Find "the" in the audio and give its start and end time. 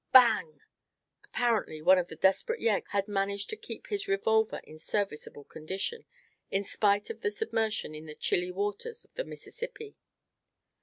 2.07-2.15, 8.07-8.15, 9.13-9.23